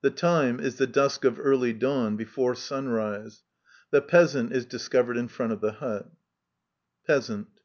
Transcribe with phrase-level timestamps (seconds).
[0.00, 3.44] The time is the dusk of early dawn^ brfore sunrise.
[3.92, 6.10] The Peasant is discovered in front of the hut.
[7.06, 7.60] Peasant.